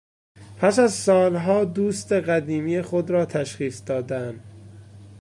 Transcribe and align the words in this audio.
پس 0.59 0.79
از 0.79 0.93
سالها 0.93 1.65
دوست 1.65 2.11
قدیمی 2.11 2.81
خود 2.81 3.09
را 3.09 3.25
تشخیص 3.25 3.81
دادن 3.85 4.43